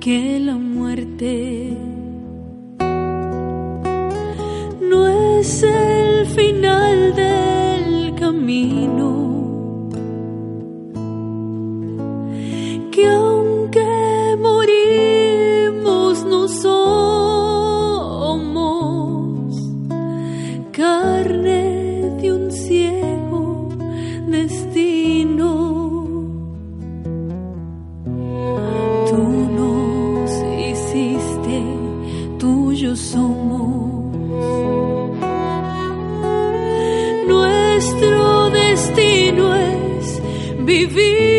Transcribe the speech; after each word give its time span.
Que 0.00 0.38
la 0.40 0.56
muerte 0.56 1.76
no 4.80 5.38
es 5.38 5.62
el 5.62 6.26
final 6.26 7.14
tuyos 32.42 32.98
somos. 32.98 34.02
Nuestro 37.28 38.50
destino 38.50 39.54
es 39.54 40.20
vivir 40.64 41.31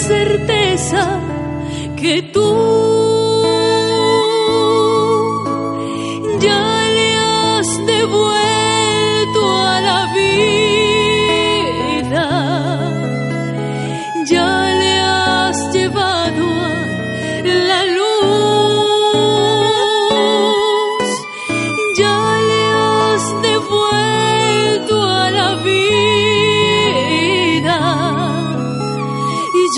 certeza 0.00 1.20
que 1.96 2.22
tú 2.22 2.89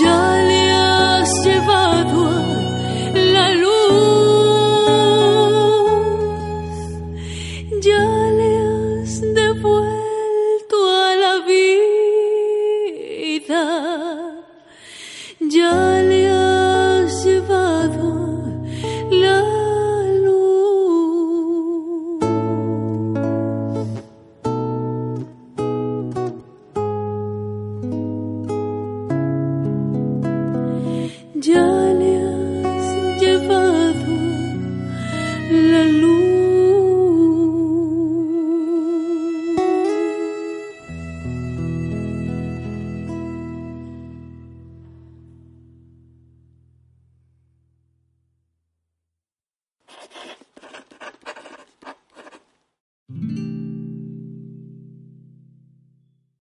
ya 0.01 0.41
le 0.49 0.71
has 0.71 1.29
llevado 1.43 2.23
la 3.33 3.53
luz, 3.53 3.73
ya 7.81 8.05
le 8.37 8.49
has 8.57 9.21
devuelto 9.21 10.12